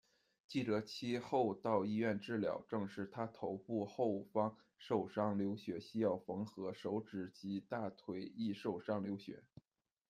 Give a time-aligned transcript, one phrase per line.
[0.47, 9.43] 记者其后到医院治疗，证实他头部后方受伤流血需要缝合，手指及大腿亦受伤流血。